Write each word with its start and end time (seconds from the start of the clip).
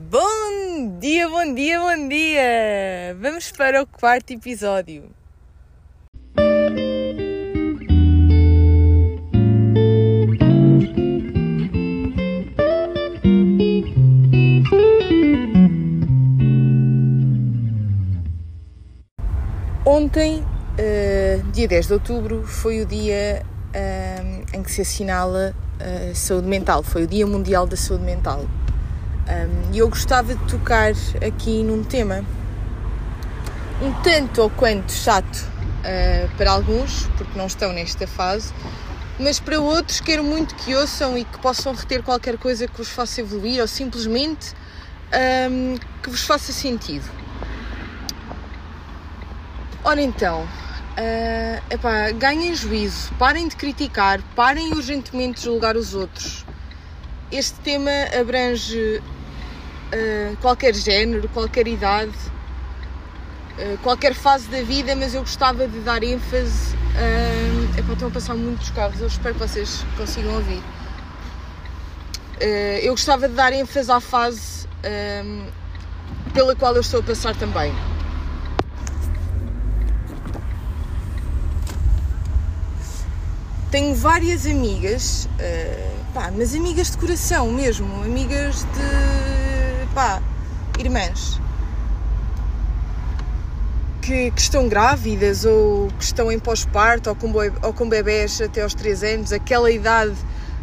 Bom 0.00 0.96
dia, 1.00 1.28
bom 1.28 1.52
dia, 1.52 1.80
bom 1.80 2.08
dia! 2.08 3.16
Vamos 3.20 3.50
para 3.50 3.82
o 3.82 3.86
quarto 3.86 4.32
episódio. 4.32 5.10
Ontem, 19.84 20.44
uh, 20.78 21.42
dia 21.50 21.66
10 21.66 21.86
de 21.88 21.92
outubro, 21.92 22.44
foi 22.46 22.82
o 22.82 22.86
dia 22.86 23.42
uh, 23.74 24.56
em 24.56 24.62
que 24.62 24.70
se 24.70 24.80
assinala 24.80 25.52
a 25.80 26.14
saúde 26.14 26.46
mental, 26.46 26.84
foi 26.84 27.02
o 27.02 27.06
Dia 27.08 27.26
Mundial 27.26 27.66
da 27.66 27.76
Saúde 27.76 28.04
Mental. 28.04 28.46
Um, 29.28 29.74
e 29.74 29.78
eu 29.78 29.88
gostava 29.90 30.34
de 30.34 30.42
tocar 30.46 30.92
aqui 31.26 31.62
num 31.62 31.84
tema 31.84 32.24
um 33.82 33.92
tanto 34.02 34.40
ou 34.40 34.48
quanto 34.48 34.90
chato 34.90 35.36
uh, 35.36 36.36
para 36.36 36.50
alguns, 36.50 37.06
porque 37.18 37.38
não 37.38 37.46
estão 37.46 37.70
nesta 37.72 38.06
fase, 38.06 38.54
mas 39.18 39.38
para 39.38 39.60
outros 39.60 40.00
quero 40.00 40.24
muito 40.24 40.54
que 40.54 40.74
ouçam 40.74 41.18
e 41.18 41.24
que 41.24 41.38
possam 41.40 41.74
reter 41.74 42.02
qualquer 42.02 42.38
coisa 42.38 42.66
que 42.66 42.76
vos 42.76 42.88
faça 42.88 43.20
evoluir 43.20 43.60
ou 43.60 43.68
simplesmente 43.68 44.54
um, 45.50 45.76
que 46.02 46.08
vos 46.08 46.22
faça 46.22 46.50
sentido. 46.50 47.04
Ora 49.84 50.00
então, 50.00 50.42
uh, 50.42 51.62
epá, 51.70 52.10
ganhem 52.12 52.54
juízo, 52.54 53.12
parem 53.18 53.46
de 53.46 53.56
criticar, 53.56 54.20
parem 54.34 54.72
urgentemente 54.72 55.40
de 55.40 55.44
julgar 55.44 55.76
os 55.76 55.94
outros. 55.94 56.46
Este 57.30 57.60
tema 57.60 57.90
abrange 58.18 59.02
uh, 59.92 60.36
qualquer 60.38 60.74
género, 60.74 61.28
qualquer 61.28 61.66
idade, 61.68 62.12
uh, 63.58 63.78
qualquer 63.82 64.14
fase 64.14 64.48
da 64.48 64.62
vida, 64.62 64.94
mas 64.96 65.14
eu 65.14 65.20
gostava 65.20 65.66
de 65.66 65.78
dar 65.80 66.02
ênfase. 66.02 66.74
Uh, 66.74 67.78
epá, 67.78 67.92
estão 67.92 68.08
a 68.08 68.10
passar 68.10 68.34
muitos 68.34 68.70
carros, 68.70 69.00
eu 69.00 69.06
espero 69.06 69.34
que 69.34 69.40
vocês 69.40 69.84
consigam 69.96 70.34
ouvir. 70.34 70.62
Uh, 72.40 72.78
eu 72.82 72.92
gostava 72.92 73.28
de 73.28 73.34
dar 73.34 73.52
ênfase 73.52 73.90
à 73.90 74.00
fase 74.00 74.58
pela 76.32 76.54
qual 76.54 76.74
eu 76.74 76.80
estou 76.80 77.00
a 77.00 77.02
passar 77.02 77.34
também. 77.34 77.74
tenho 83.70 83.94
várias 83.94 84.46
amigas, 84.46 85.28
uh, 85.34 86.12
pá, 86.14 86.32
mas 86.34 86.54
amigas 86.54 86.90
de 86.90 86.98
coração 86.98 87.50
mesmo, 87.50 88.02
amigas 88.02 88.64
de, 88.64 89.37
pá, 89.98 90.22
irmãs, 90.78 91.40
que, 94.00 94.30
que 94.30 94.40
estão 94.40 94.68
grávidas 94.68 95.44
ou 95.44 95.88
que 95.98 96.04
estão 96.04 96.30
em 96.30 96.38
pós-parto 96.38 97.10
ou, 97.10 97.16
com, 97.16 97.32
ou 97.62 97.72
com 97.72 97.88
bebés 97.88 98.40
até 98.40 98.62
aos 98.62 98.74
3 98.74 99.02
anos, 99.02 99.32
aquela 99.32 99.68
idade 99.72 100.14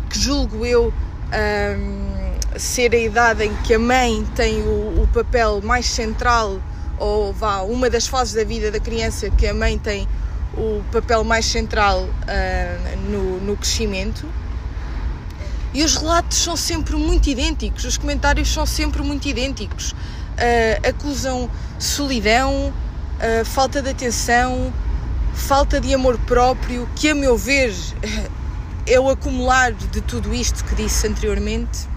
que 0.10 0.18
julgo 0.18 0.66
eu 0.66 0.86
um, 0.88 2.58
ser 2.58 2.96
a 2.96 2.98
idade 2.98 3.44
em 3.44 3.54
que 3.58 3.74
a 3.74 3.80
mãe 3.80 4.26
tem 4.38 4.62
o, 4.62 5.04
o 5.04 5.10
papel 5.14 5.62
mais 5.62 5.86
central 5.86 6.58
ou 6.98 7.34
vá, 7.34 7.60
uma 7.64 7.90
das 7.90 8.08
fases 8.08 8.34
da 8.34 8.46
vida 8.46 8.72
da 8.72 8.80
criança 8.80 9.30
que 9.32 9.46
a 9.46 9.54
mãe 9.54 9.78
tem 9.78 10.08
o 10.54 10.82
papel 10.94 11.26
mais 11.26 11.46
central 11.46 12.04
uh, 12.04 13.12
no, 13.12 13.42
no 13.42 13.58
crescimento. 13.58 14.26
E 15.76 15.84
os 15.84 15.98
relatos 15.98 16.38
são 16.38 16.56
sempre 16.56 16.96
muito 16.96 17.30
idênticos, 17.30 17.84
os 17.84 17.98
comentários 17.98 18.48
são 18.48 18.66
sempre 18.66 19.04
muito 19.04 19.28
idênticos. 19.28 19.92
Uh, 19.92 20.88
acusam 20.88 21.52
solidão, 21.78 22.70
uh, 22.70 23.44
falta 23.44 23.82
de 23.82 23.90
atenção, 23.90 24.74
falta 25.34 25.82
de 25.82 25.94
amor 25.94 26.18
próprio, 26.20 26.90
que 26.96 27.10
a 27.10 27.14
meu 27.14 27.38
ver 27.38 27.74
é 28.88 28.98
o 28.98 29.10
acumular 29.10 29.74
de 29.74 30.00
tudo 30.00 30.34
isto 30.34 30.64
que 30.64 30.76
disse 30.76 31.08
anteriormente. 31.08 31.90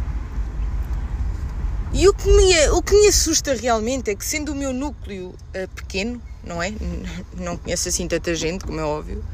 E 1.93 2.09
o 2.09 2.13
que 2.13 2.29
me, 2.33 2.69
o 2.71 2.83
que 2.83 3.01
me 3.01 3.07
assusta 3.07 3.55
realmente 3.55 4.11
é 4.11 4.17
que, 4.17 4.25
sendo 4.25 4.51
o 4.51 4.57
meu 4.57 4.73
núcleo 4.73 5.29
uh, 5.29 5.69
pequeno, 5.77 6.21
não 6.43 6.61
é? 6.61 6.73
Não 7.39 7.57
conheço 7.57 7.89
assim 7.89 8.09
tanta 8.09 8.35
gente, 8.35 8.65
como 8.65 8.81
é 8.81 8.85
óbvio. 8.85 9.25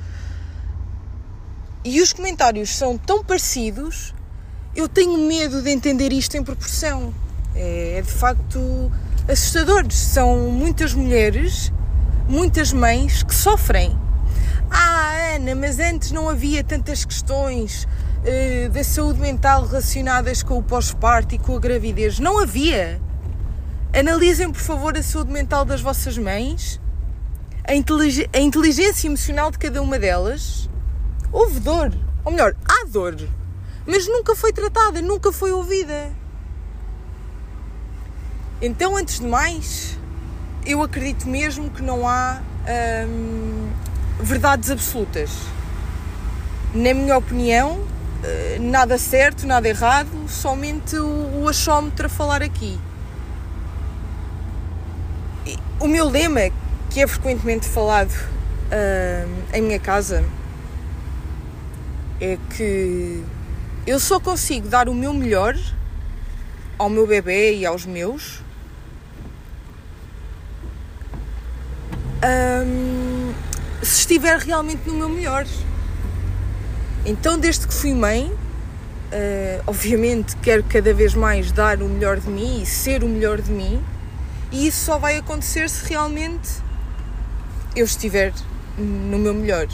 E 1.83 2.03
os 2.03 2.13
comentários 2.13 2.69
são 2.77 2.99
tão 2.99 3.25
parecidos, 3.25 4.13
eu 4.75 4.89
tenho 4.89 5.17
medo 5.19 5.63
de 5.63 5.71
entender 5.71 6.13
isto 6.13 6.37
em 6.37 6.43
proporção. 6.43 7.13
É, 7.55 7.99
é 7.99 8.03
de 8.03 8.11
facto 8.11 8.91
assustador. 9.29 9.91
São 9.91 10.51
muitas 10.51 10.95
mulheres, 10.95 11.73
muitas 12.29 12.73
mães 12.73 13.23
que 13.23 13.35
sofrem. 13.35 13.97
Ah, 14.71 15.35
Ana, 15.37 15.55
mas 15.55 15.79
antes 15.79 16.11
não 16.11 16.29
havia 16.29 16.65
tantas 16.65 17.05
questões 17.05 17.87
uh, 17.87 18.71
da 18.71 18.83
saúde 18.83 19.21
mental 19.21 19.67
relacionadas 19.67 20.43
com 20.43 20.59
o 20.59 20.63
pós-parto 20.63 21.35
e 21.35 21.39
com 21.39 21.57
a 21.57 21.61
gravidez. 21.61 22.19
Não 22.19 22.39
havia. 22.39 23.01
Analisem, 23.93 24.51
por 24.51 24.61
favor, 24.61 24.97
a 24.97 25.03
saúde 25.03 25.31
mental 25.31 25.65
das 25.65 25.81
vossas 25.81 26.19
mães 26.19 26.81
a, 27.67 27.75
intelig 27.75 28.29
a 28.33 28.39
inteligência 28.39 29.09
emocional 29.09 29.51
de 29.51 29.59
cada 29.59 29.81
uma 29.81 29.99
delas, 29.99 30.69
houve 31.33 31.61
dor. 31.61 31.93
Ou 32.25 32.31
melhor, 32.33 32.55
há 32.69 32.85
dor. 32.87 33.17
Mas 33.87 34.07
nunca 34.07 34.35
foi 34.35 34.53
tratada, 34.53 35.03
nunca 35.03 35.33
foi 35.33 35.53
ouvida. 35.53 36.11
Então, 38.63 38.97
antes 38.97 39.21
de 39.21 39.27
mais, 39.27 39.99
eu 40.65 40.83
acredito 40.83 41.29
mesmo 41.29 41.71
que 41.71 41.83
não 41.83 42.09
há 42.09 42.41
hum, 43.07 43.69
verdades 44.21 44.71
absolutas. 44.71 45.31
Na 46.75 46.95
minha 46.95 47.17
opinião, 47.19 47.87
eh, 48.23 48.59
nada 48.59 48.97
certo, 48.97 49.47
nada 49.47 49.69
errado, 49.69 50.09
somente 50.29 50.97
o, 50.97 51.43
o 51.43 51.49
achómetro 51.49 52.07
a 52.07 52.09
falar 52.09 52.43
aqui. 52.43 52.81
O 55.79 55.87
meu 55.87 56.09
lema, 56.09 56.51
que 56.89 57.03
é 57.03 57.07
frequentemente 57.07 57.69
falado 57.69 58.13
uh, 58.13 59.29
em 59.53 59.61
minha 59.61 59.79
casa 59.79 60.25
é 62.21 62.39
que 62.57 63.23
eu 63.87 64.01
só 64.01 64.19
consigo 64.19 64.69
dar 64.69 64.89
o 64.89 64.95
meu 64.95 65.13
melhor 65.13 65.57
ao 66.79 66.89
meu 66.89 67.07
bebê 67.07 67.55
e 67.55 67.67
aos 67.67 67.85
meus 67.85 68.43
um, 72.25 73.35
se 73.83 74.01
estiver 74.01 74.39
realmente 74.39 74.89
no 74.89 74.95
meu 74.95 75.09
melhor. 75.09 75.47
Então, 77.05 77.39
desde 77.39 77.67
que 77.67 77.75
fui 77.75 77.93
mãe, 77.93 78.27
uh, 78.27 79.63
obviamente 79.67 80.35
quero 80.37 80.65
cada 80.65 80.95
vez 80.95 81.15
mais 81.15 81.53
dar 81.53 81.83
o 81.83 81.89
melhor 81.89 82.19
de 82.19 82.29
mim 82.29 82.63
e 82.63 82.67
ser 82.67 83.05
o 83.05 83.09
melhor 83.09 83.41
de 83.43 83.53
mim, 83.53 83.83
e 84.51 84.67
isso 84.67 84.87
só 84.87 84.99
vai 84.99 85.19
acontecer 85.19 85.69
se 85.69 85.87
realmente 85.89 86.63
eu 87.77 87.85
estiver 87.85 88.33
no 88.79 89.19
meu 89.19 89.35
melhor. 89.35 89.67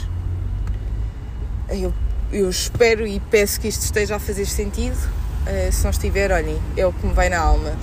Eu, 1.69 1.93
eu 2.31 2.49
espero 2.49 3.05
e 3.05 3.19
peço 3.19 3.59
que 3.59 3.67
isto 3.67 3.81
esteja 3.83 4.15
a 4.15 4.19
fazer 4.19 4.45
sentido. 4.45 4.95
Uh, 4.95 5.71
se 5.71 5.83
não 5.83 5.91
estiver, 5.91 6.31
olhem, 6.31 6.61
é 6.77 6.85
o 6.85 6.93
que 6.93 7.05
me 7.05 7.13
vai 7.13 7.29
na 7.29 7.39
alma. 7.39 7.75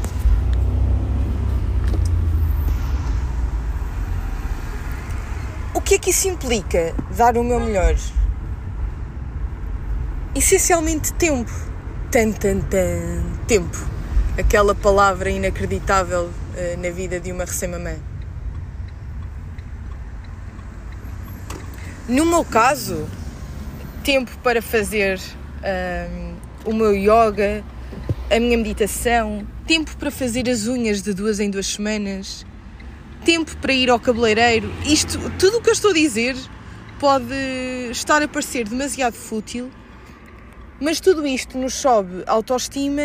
O 5.74 5.80
que 5.80 5.94
é 5.94 5.98
que 5.98 6.10
isso 6.10 6.28
implica? 6.28 6.94
Dar 7.16 7.36
o 7.36 7.44
meu 7.44 7.60
melhor? 7.60 7.94
Essencialmente 10.34 11.12
tempo. 11.12 11.52
Tan, 12.10 12.32
tan, 12.32 12.60
tan. 12.60 13.22
Tempo. 13.46 13.76
Aquela 14.38 14.74
palavra 14.74 15.30
inacreditável 15.30 16.24
uh, 16.24 16.82
na 16.82 16.90
vida 16.90 17.20
de 17.20 17.32
uma 17.32 17.44
recém-mamã. 17.44 17.96
No 22.08 22.24
meu 22.24 22.44
caso, 22.44 23.06
tempo 24.08 24.30
para 24.42 24.62
fazer 24.62 25.20
um, 26.64 26.70
o 26.70 26.72
meu 26.72 26.94
yoga, 26.94 27.62
a 28.34 28.40
minha 28.40 28.56
meditação, 28.56 29.46
tempo 29.66 29.94
para 29.98 30.10
fazer 30.10 30.48
as 30.48 30.66
unhas 30.66 31.02
de 31.02 31.12
duas 31.12 31.38
em 31.40 31.50
duas 31.50 31.66
semanas, 31.66 32.46
tempo 33.22 33.54
para 33.58 33.70
ir 33.70 33.90
ao 33.90 34.00
cabeleireiro. 34.00 34.72
Isto, 34.86 35.18
tudo 35.38 35.58
o 35.58 35.60
que 35.60 35.68
eu 35.68 35.74
estou 35.74 35.90
a 35.90 35.92
dizer 35.92 36.34
pode 36.98 37.34
estar 37.90 38.22
a 38.22 38.26
parecer 38.26 38.66
demasiado 38.66 39.12
fútil, 39.12 39.70
mas 40.80 41.00
tudo 41.00 41.26
isto 41.26 41.58
nos 41.58 41.74
sobe 41.74 42.24
autoestima 42.26 43.02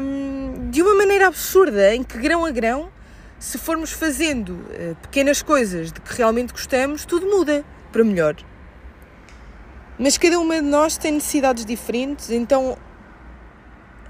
um, 0.00 0.70
de 0.70 0.80
uma 0.82 0.94
maneira 0.94 1.26
absurda, 1.26 1.96
em 1.96 2.04
que 2.04 2.16
grão 2.16 2.44
a 2.44 2.52
grão 2.52 2.90
se 3.40 3.58
formos 3.58 3.90
fazendo 3.90 4.50
uh, 4.50 4.94
pequenas 5.02 5.42
coisas 5.42 5.90
de 5.90 6.00
que 6.00 6.16
realmente 6.16 6.52
gostamos, 6.52 7.04
tudo 7.04 7.26
muda 7.26 7.64
para 7.90 8.04
melhor. 8.04 8.36
Mas 9.98 10.16
cada 10.16 10.38
uma 10.38 10.56
de 10.56 10.68
nós 10.68 10.96
tem 10.96 11.12
necessidades 11.12 11.64
diferentes, 11.64 12.30
então 12.30 12.76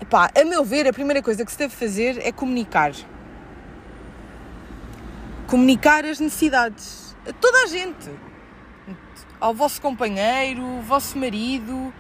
Epá, 0.01 0.31
a 0.35 0.45
meu 0.45 0.65
ver, 0.65 0.87
a 0.87 0.93
primeira 0.93 1.21
coisa 1.21 1.45
que 1.45 1.51
se 1.51 1.59
deve 1.59 1.75
fazer 1.75 2.19
é 2.25 2.31
comunicar. 2.31 2.93
Comunicar 5.49 6.05
as 6.05 6.21
necessidades 6.21 7.17
a 7.29 7.33
toda 7.33 7.65
a 7.65 7.67
gente. 7.67 8.09
Ao 9.41 9.53
vosso 9.53 9.81
companheiro, 9.83 10.65
ao 10.65 10.83
vosso 10.83 11.19
marido, 11.19 11.93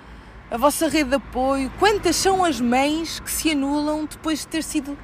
a 0.50 0.56
vossa 0.56 0.88
rede 0.88 1.10
de 1.10 1.16
apoio. 1.16 1.72
Quantas 1.78 2.14
são 2.14 2.44
as 2.44 2.60
mães 2.60 3.18
que 3.18 3.30
se 3.30 3.50
anulam 3.50 4.06
depois 4.06 4.40
de 4.40 4.48
ter 4.48 4.62
sido. 4.62 4.96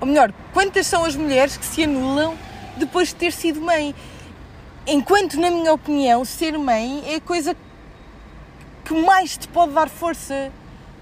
Ou 0.00 0.06
melhor, 0.06 0.32
quantas 0.52 0.86
são 0.86 1.04
as 1.04 1.14
mulheres 1.14 1.56
que 1.56 1.64
se 1.64 1.84
anulam 1.84 2.36
depois 2.76 3.08
de 3.08 3.14
ter 3.14 3.32
sido 3.32 3.60
mãe? 3.60 3.94
Enquanto, 4.86 5.38
na 5.38 5.50
minha 5.50 5.72
opinião, 5.72 6.24
ser 6.24 6.58
mãe 6.58 7.04
é 7.06 7.16
a 7.16 7.20
coisa 7.20 7.56
que 8.90 9.02
mais 9.02 9.36
te 9.36 9.48
pode 9.48 9.72
dar 9.72 9.88
força 9.88 10.50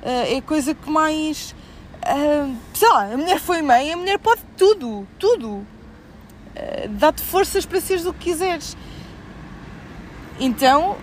Uh, 0.02 0.34
é 0.34 0.36
a 0.36 0.42
coisa 0.42 0.74
que 0.74 0.88
mais. 0.88 1.54
Uh, 2.04 2.56
sei 2.72 2.88
lá, 2.88 3.12
a 3.12 3.16
mulher 3.16 3.40
foi 3.40 3.62
mãe, 3.62 3.92
a 3.92 3.96
mulher 3.96 4.18
pode 4.18 4.42
tudo, 4.56 5.06
tudo. 5.18 5.48
Uh, 5.48 5.66
Dá-te 6.90 7.22
forças 7.22 7.66
para 7.66 7.80
seres 7.80 8.06
o 8.06 8.12
que 8.12 8.30
quiseres. 8.30 8.76
Então, 10.38 10.96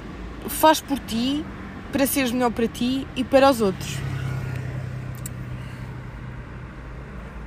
faz 0.48 0.80
por 0.80 0.98
ti, 1.00 1.46
para 1.92 2.08
seres 2.08 2.32
melhor 2.32 2.52
para 2.52 2.68
ti 2.68 3.06
e 3.16 3.24
para 3.24 3.50
os 3.50 3.60
outros. 3.60 3.96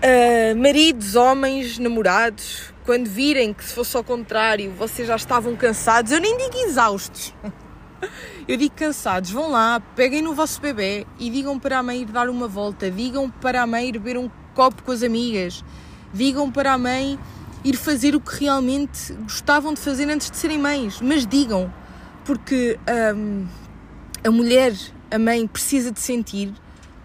Uh, 0.05 0.55
maridos, 0.57 1.17
homens, 1.17 1.79
namorados, 1.79 2.75
quando 2.85 3.09
virem 3.09 3.55
que 3.55 3.65
se 3.65 3.73
fosse 3.73 3.97
ao 3.97 4.05
contrário, 4.05 4.71
vocês 4.73 5.09
já 5.09 5.17
estavam 5.17 5.57
cansados, 5.57 6.13
eu 6.13 6.21
nem 6.21 6.37
digo 6.37 6.59
exaustos. 6.59 7.35
Eu 8.49 8.57
digo 8.57 8.75
cansados, 8.75 9.31
vão 9.31 9.51
lá, 9.51 9.79
peguem 9.95 10.23
no 10.23 10.33
vosso 10.33 10.59
bebê 10.59 11.07
e 11.19 11.29
digam 11.29 11.59
para 11.59 11.81
a 11.81 11.83
mãe 11.83 12.01
ir 12.01 12.07
dar 12.07 12.31
uma 12.31 12.49
volta, 12.49 12.91
digam 12.91 13.29
para 13.29 13.61
a 13.61 13.67
mãe 13.67 13.91
ir 13.91 13.93
beber 13.93 14.17
um 14.17 14.31
copo 14.55 14.83
com 14.83 14.91
as 14.91 15.03
amigas, 15.03 15.63
digam 16.15 16.51
para 16.51 16.73
a 16.73 16.79
mãe 16.79 17.19
ir 17.63 17.77
fazer 17.77 18.17
o 18.17 18.21
que 18.21 18.41
realmente 18.41 19.13
gostavam 19.25 19.75
de 19.75 19.81
fazer 19.81 20.09
antes 20.09 20.31
de 20.31 20.39
serem 20.39 20.57
mães, 20.57 20.99
mas 20.99 21.27
digam, 21.27 21.71
porque 22.25 22.81
hum, 23.15 23.47
a 24.25 24.31
mulher, 24.31 24.75
a 25.11 25.19
mãe, 25.19 25.47
precisa 25.47 25.93
de 25.93 26.01
sentir 26.01 26.51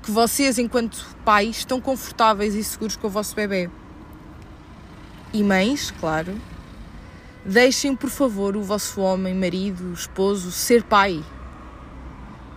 que 0.01 0.11
vocês, 0.11 0.57
enquanto 0.57 1.05
pais, 1.25 1.57
estão 1.57 1.81
confortáveis 1.81 2.55
e 2.55 2.63
seguros 2.63 2.95
com 2.95 3.07
o 3.07 3.09
vosso 3.09 3.35
bebê. 3.35 3.69
E 5.33 5.43
mães, 5.43 5.91
claro, 5.99 6.37
Deixem, 7.45 7.93
por 7.93 8.09
favor, 8.09 8.55
o 8.55 8.61
vosso 8.61 9.01
homem, 9.01 9.35
marido, 9.35 9.91
esposo 9.91 10.49
ser 10.49 10.81
pai. 10.81 11.21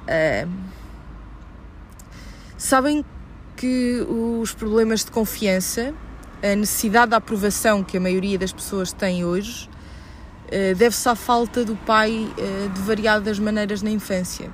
Uh, 0.06 0.48
sabem 2.56 3.04
que 3.56 4.06
os 4.08 4.54
problemas 4.54 5.04
de 5.04 5.10
confiança, 5.10 5.92
a 6.42 6.54
necessidade 6.54 7.10
de 7.10 7.16
aprovação 7.16 7.82
que 7.82 7.96
a 7.96 8.00
maioria 8.00 8.38
das 8.38 8.52
pessoas 8.52 8.92
tem 8.92 9.24
hoje, 9.24 9.68
uh, 10.46 10.74
deve-se 10.76 11.08
à 11.08 11.16
falta 11.16 11.64
do 11.64 11.74
pai 11.74 12.12
uh, 12.12 12.68
de 12.68 12.80
variadas 12.82 13.38
maneiras 13.38 13.82
na 13.82 13.90
infância. 13.90 14.50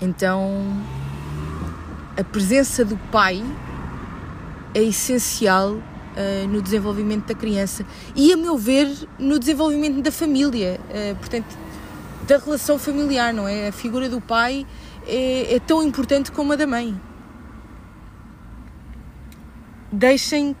Então, 0.00 0.80
a 2.16 2.22
presença 2.22 2.84
do 2.84 2.96
pai 3.10 3.44
é 4.74 4.82
essencial 4.82 5.76
no 6.48 6.60
desenvolvimento 6.60 7.26
da 7.26 7.34
criança 7.34 7.86
e, 8.14 8.32
a 8.32 8.36
meu 8.36 8.58
ver, 8.58 8.88
no 9.20 9.38
desenvolvimento 9.38 10.02
da 10.02 10.10
família, 10.10 10.80
portanto, 11.20 11.56
da 12.28 12.36
relação 12.36 12.78
familiar, 12.78 13.32
não 13.32 13.48
é? 13.48 13.68
A 13.68 13.72
figura 13.72 14.06
do 14.06 14.20
pai 14.20 14.66
é, 15.06 15.54
é 15.54 15.58
tão 15.58 15.82
importante 15.82 16.30
como 16.30 16.52
a 16.52 16.56
da 16.56 16.66
mãe. 16.66 17.00
Deixem, 19.90 20.54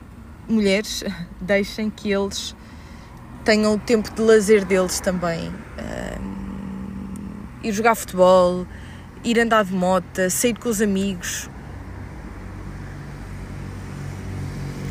mulheres, 0.48 1.04
deixem 1.38 1.90
que 1.90 2.10
eles 2.10 2.56
tenham 3.44 3.74
o 3.74 3.78
tempo 3.78 4.10
de 4.10 4.22
lazer 4.22 4.64
deles 4.64 4.98
também. 4.98 5.50
Uh, 5.50 6.18
ir 7.62 7.72
jogar 7.72 7.94
futebol, 7.94 8.66
ir 9.22 9.38
andar 9.38 9.66
de 9.66 9.74
moto, 9.74 10.30
sair 10.30 10.58
com 10.58 10.70
os 10.70 10.80
amigos, 10.80 11.50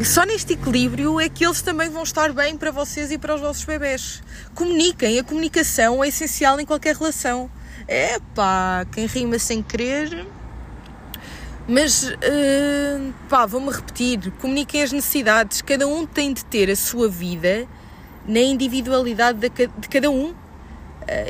só 0.06 0.24
neste 0.26 0.54
equilíbrio 0.54 1.20
é 1.20 1.28
que 1.28 1.44
eles 1.44 1.62
também 1.64 1.90
vão 1.90 2.04
estar 2.04 2.32
bem 2.32 2.56
para 2.56 2.70
vocês 2.70 3.12
e 3.12 3.18
para 3.18 3.34
os 3.34 3.42
vossos 3.42 3.66
bebés. 3.66 4.22
Comuniquem, 4.54 5.18
a 5.18 5.24
comunicação 5.24 6.04
é 6.04 6.10
essencial 6.10 6.60
em 6.60 6.66
qualquer 6.66 6.96
relação. 6.96 7.50
É 7.88 8.20
pá, 8.36 8.86
quem 8.92 9.08
rima 9.08 9.40
sem 9.40 9.64
querer. 9.64 10.28
Mas, 11.68 12.10
uh, 12.10 13.14
pá, 13.28 13.48
vou-me 13.48 13.72
repetir: 13.72 14.32
comuniquem 14.40 14.84
as 14.84 14.92
necessidades. 14.92 15.64
Cada 15.64 15.88
um 15.88 16.06
tem 16.06 16.32
de 16.32 16.46
ter 16.46 16.70
a 16.70 16.76
sua 16.76 17.10
vida 17.10 17.68
na 18.28 18.40
individualidade 18.40 19.40
de 19.40 19.88
cada 19.90 20.12
um. 20.12 20.30
Uh, 20.30 20.36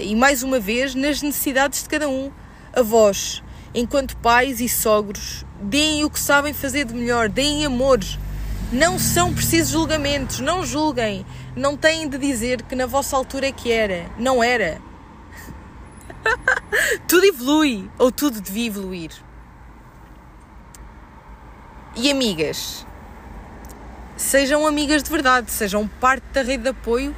e 0.02 0.14
mais 0.14 0.44
uma 0.44 0.60
vez, 0.60 0.94
nas 0.94 1.22
necessidades 1.22 1.84
de 1.84 1.90
cada 1.90 2.10
um. 2.10 2.32
A 2.74 2.82
vós, 2.82 3.42
enquanto 3.74 4.18
pais 4.18 4.60
e 4.60 4.68
sogros, 4.68 5.46
deem 5.62 6.04
o 6.04 6.10
que 6.10 6.20
sabem 6.20 6.54
fazer 6.54 6.84
de 6.86 6.94
melhor, 6.94 7.30
deem 7.30 7.66
amor 7.66 7.98
não 8.72 9.00
são 9.00 9.34
precisos 9.34 9.72
julgamentos, 9.72 10.40
não 10.40 10.66
julguem. 10.66 11.26
Não 11.56 11.78
têm 11.78 12.08
de 12.08 12.18
dizer 12.18 12.62
que 12.64 12.76
na 12.76 12.86
vossa 12.86 13.16
altura 13.16 13.48
é 13.48 13.52
que 13.52 13.72
era. 13.72 14.06
Não 14.18 14.44
era. 14.44 14.82
tudo 17.08 17.26
evolui, 17.26 17.90
ou 17.98 18.12
tudo 18.12 18.42
devia 18.42 18.68
evoluir. 18.68 19.12
E 21.96 22.12
amigas, 22.12 22.86
sejam 24.16 24.68
amigas 24.68 25.02
de 25.02 25.10
verdade, 25.10 25.50
sejam 25.50 25.88
parte 25.88 26.26
da 26.32 26.44
rede 26.44 26.64
de 26.64 26.70
apoio 26.70 27.16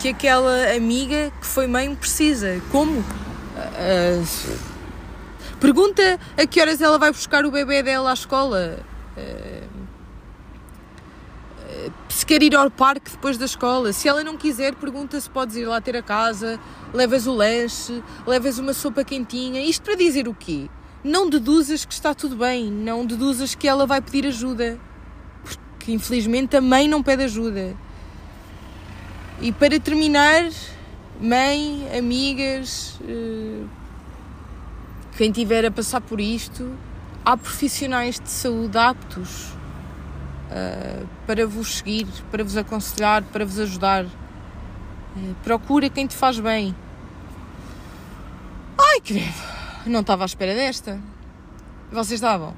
que 0.00 0.08
aquela 0.08 0.74
amiga 0.74 1.32
que 1.40 1.46
foi 1.46 1.66
mãe 1.66 1.94
precisa. 1.94 2.60
Como? 2.72 3.00
Uh, 3.00 4.26
pergunta 5.60 6.18
a 6.36 6.46
que 6.46 6.60
horas 6.60 6.80
ela 6.80 6.98
vai 6.98 7.12
buscar 7.12 7.44
o 7.44 7.50
bebê 7.50 7.82
dela 7.82 8.10
à 8.10 8.14
escola. 8.14 8.80
Uh, 9.16 9.66
se 12.16 12.24
quer 12.24 12.42
ir 12.42 12.56
ao 12.56 12.70
parque 12.70 13.10
depois 13.10 13.36
da 13.36 13.44
escola. 13.44 13.92
Se 13.92 14.08
ela 14.08 14.24
não 14.24 14.38
quiser, 14.38 14.74
pergunta 14.74 15.20
se 15.20 15.28
podes 15.28 15.54
ir 15.54 15.66
lá 15.66 15.82
ter 15.82 15.98
a 15.98 16.02
casa, 16.02 16.58
levas 16.94 17.26
o 17.26 17.34
lanche, 17.34 18.02
levas 18.26 18.58
uma 18.58 18.72
sopa 18.72 19.04
quentinha. 19.04 19.60
Isto 19.60 19.82
para 19.82 19.96
dizer 19.96 20.26
o 20.26 20.32
quê? 20.32 20.70
Não 21.04 21.28
deduzas 21.28 21.84
que 21.84 21.92
está 21.92 22.14
tudo 22.14 22.36
bem, 22.36 22.72
não 22.72 23.04
deduzas 23.04 23.54
que 23.54 23.68
ela 23.68 23.84
vai 23.84 24.00
pedir 24.00 24.26
ajuda. 24.26 24.80
Porque 25.44 25.92
infelizmente 25.92 26.56
a 26.56 26.60
mãe 26.62 26.88
não 26.88 27.02
pede 27.02 27.24
ajuda. 27.24 27.76
E 29.42 29.52
para 29.52 29.78
terminar, 29.78 30.50
mãe, 31.20 31.86
amigas, 31.98 32.98
eh, 33.06 33.62
quem 35.18 35.30
tiver 35.30 35.66
a 35.66 35.70
passar 35.70 36.00
por 36.00 36.18
isto, 36.18 36.72
há 37.22 37.36
profissionais 37.36 38.18
de 38.18 38.30
saúde 38.30 38.78
aptos 38.78 39.55
uh, 40.50 41.06
para 41.26 41.46
vos 41.46 41.78
seguir, 41.78 42.06
para 42.30 42.42
vos 42.44 42.56
aconselhar, 42.56 43.22
para 43.24 43.44
vos 43.44 43.58
ajudar. 43.58 44.04
Uh, 44.04 45.34
procura 45.42 45.88
quem 45.88 46.06
te 46.06 46.14
faz 46.14 46.38
bem. 46.38 46.74
Ai, 48.78 49.00
credo, 49.00 49.34
não 49.86 50.00
estava 50.00 50.24
à 50.24 50.26
espera 50.26 50.54
desta. 50.54 51.00
Vocês 51.90 52.12
estavam? 52.12 52.54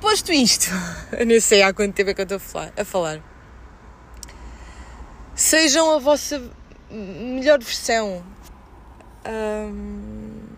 Posto 0.00 0.32
isto, 0.32 0.66
eu 1.18 1.24
nem 1.24 1.40
sei 1.40 1.62
há 1.62 1.72
quanto 1.72 1.94
tempo 1.94 2.10
é 2.10 2.14
que 2.14 2.20
eu 2.20 2.36
estou 2.36 2.40
a 2.76 2.84
falar. 2.84 3.20
Sejam 5.34 5.94
a 5.94 5.98
vossa 5.98 6.42
melhor 6.90 7.58
versão. 7.58 8.22
Um, 9.24 10.51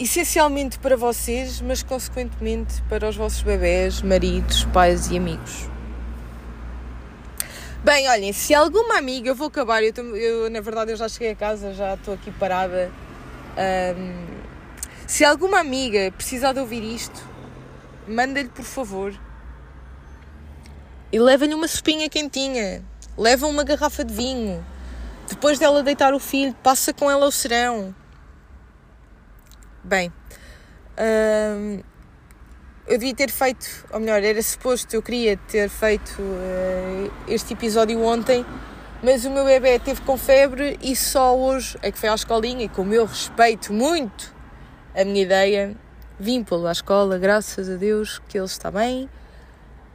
essencialmente 0.00 0.78
para 0.78 0.96
vocês, 0.96 1.60
mas 1.60 1.82
consequentemente 1.82 2.82
para 2.88 3.06
os 3.06 3.16
vossos 3.16 3.42
bebés, 3.42 4.00
maridos, 4.00 4.64
pais 4.72 5.10
e 5.10 5.18
amigos. 5.18 5.68
Bem, 7.84 8.08
olhem, 8.08 8.32
se 8.32 8.54
alguma 8.54 8.96
amiga, 8.96 9.28
eu 9.28 9.34
vou 9.34 9.48
acabar, 9.48 9.82
eu, 9.82 9.92
eu 10.16 10.50
na 10.50 10.60
verdade 10.62 10.92
eu 10.92 10.96
já 10.96 11.06
cheguei 11.06 11.32
a 11.32 11.36
casa, 11.36 11.74
já 11.74 11.94
estou 11.94 12.14
aqui 12.14 12.30
parada. 12.30 12.90
Um, 13.58 14.26
se 15.06 15.22
alguma 15.22 15.60
amiga 15.60 16.10
precisar 16.12 16.54
de 16.54 16.60
ouvir 16.60 16.82
isto, 16.82 17.22
manda-lhe 18.08 18.48
por 18.48 18.64
favor 18.64 19.14
e 21.12 21.18
leva-lhe 21.18 21.52
uma 21.52 21.68
sopinha 21.68 22.08
quentinha, 22.08 22.82
leva 23.18 23.46
uma 23.46 23.64
garrafa 23.64 24.02
de 24.02 24.14
vinho. 24.14 24.64
Depois 25.28 25.58
dela 25.58 25.82
deitar 25.82 26.14
o 26.14 26.18
filho, 26.18 26.54
passa 26.62 26.92
com 26.92 27.10
ela 27.10 27.26
o 27.26 27.30
serão 27.30 27.94
Bem, 29.90 30.12
hum, 30.96 31.80
eu 32.86 32.96
devia 32.96 33.12
ter 33.12 33.28
feito, 33.28 33.66
ou 33.92 33.98
melhor, 33.98 34.22
era 34.22 34.40
suposto, 34.40 34.94
eu 34.94 35.02
queria 35.02 35.36
ter 35.36 35.68
feito 35.68 36.22
uh, 36.22 37.12
este 37.26 37.54
episódio 37.54 38.00
ontem, 38.00 38.46
mas 39.02 39.24
o 39.24 39.30
meu 39.30 39.44
bebê 39.44 39.80
teve 39.80 40.00
com 40.02 40.16
febre 40.16 40.78
e 40.80 40.94
só 40.94 41.36
hoje 41.36 41.76
é 41.82 41.90
que 41.90 41.98
foi 41.98 42.08
à 42.08 42.14
escolinha 42.14 42.66
e 42.66 42.68
como 42.68 42.94
eu 42.94 43.04
respeito 43.04 43.72
muito 43.72 44.32
a 44.94 45.04
minha 45.04 45.22
ideia, 45.22 45.76
vim 46.20 46.44
pô-lo 46.44 46.68
à 46.68 46.72
escola, 46.72 47.18
graças 47.18 47.68
a 47.68 47.74
Deus 47.74 48.20
que 48.28 48.38
ele 48.38 48.46
está 48.46 48.70
bem. 48.70 49.10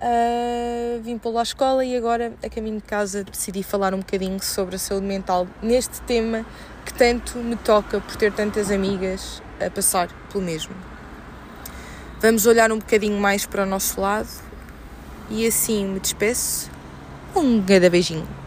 Uh, 0.01 1.01
vim 1.03 1.17
pô-lo 1.17 1.39
à 1.39 1.43
escola 1.43 1.85
e 1.85 1.95
agora, 1.95 2.33
a 2.43 2.49
caminho 2.49 2.81
de 2.81 2.83
casa, 2.83 3.23
decidi 3.23 3.63
falar 3.63 3.93
um 3.93 3.99
bocadinho 3.99 4.43
sobre 4.43 4.75
a 4.75 4.79
saúde 4.79 5.05
mental 5.05 5.47
neste 5.61 6.01
tema 6.01 6.45
que 6.85 6.93
tanto 6.93 7.39
me 7.39 7.55
toca 7.55 7.99
por 7.99 8.15
ter 8.15 8.31
tantas 8.31 8.69
amigas 8.69 9.41
a 9.59 9.69
passar 9.69 10.07
pelo 10.31 10.43
mesmo. 10.43 10.75
Vamos 12.21 12.45
olhar 12.45 12.71
um 12.71 12.77
bocadinho 12.77 13.19
mais 13.19 13.45
para 13.45 13.63
o 13.63 13.65
nosso 13.65 13.99
lado 13.99 14.29
e 15.29 15.45
assim 15.45 15.85
me 15.87 15.99
despeço. 15.99 16.69
Um 17.35 17.59
grande 17.59 17.89
beijinho. 17.89 18.44